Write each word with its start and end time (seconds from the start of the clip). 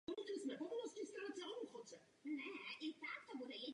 Začínal 0.07 0.69
ve 0.83 0.89
Spišské 0.89 1.21
Nové 3.33 3.53
Vsi. 3.57 3.65